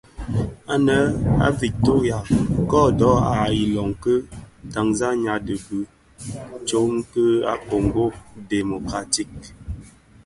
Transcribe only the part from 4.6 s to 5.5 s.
Tanzania